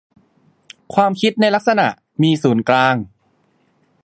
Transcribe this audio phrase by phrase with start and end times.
[0.93, 1.87] ความคิดในลักษณะ
[2.23, 2.95] มีศูนย์กลาง